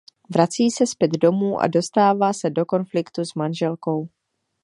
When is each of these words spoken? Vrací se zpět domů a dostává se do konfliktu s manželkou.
Vrací 0.33 0.71
se 0.71 0.87
zpět 0.87 1.11
domů 1.11 1.61
a 1.61 1.67
dostává 1.67 2.33
se 2.33 2.49
do 2.49 2.65
konfliktu 2.65 3.25
s 3.25 3.35
manželkou. 3.35 4.09